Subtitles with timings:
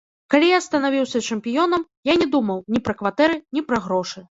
[0.33, 4.19] Калі я станавіўся чэмпіёнам, я не думаў ні пра кватэры, ні пра грошы.